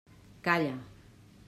Calla! 0.47 0.75